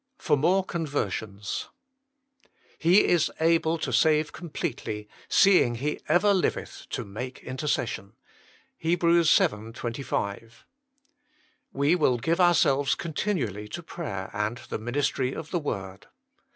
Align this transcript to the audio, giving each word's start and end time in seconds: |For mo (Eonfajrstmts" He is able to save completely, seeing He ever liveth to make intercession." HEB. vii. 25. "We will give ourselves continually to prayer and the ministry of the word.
|For 0.17 0.35
mo 0.35 0.63
(Eonfajrstmts" 0.63 1.67
He 2.79 3.05
is 3.05 3.29
able 3.39 3.77
to 3.77 3.93
save 3.93 4.31
completely, 4.31 5.07
seeing 5.29 5.75
He 5.75 5.99
ever 6.09 6.33
liveth 6.33 6.87
to 6.89 7.05
make 7.05 7.43
intercession." 7.43 8.13
HEB. 8.79 9.01
vii. 9.01 9.71
25. 9.73 10.65
"We 11.71 11.93
will 11.93 12.17
give 12.17 12.41
ourselves 12.41 12.95
continually 12.95 13.67
to 13.67 13.83
prayer 13.83 14.31
and 14.33 14.57
the 14.71 14.79
ministry 14.79 15.33
of 15.33 15.51
the 15.51 15.59
word. 15.59 16.07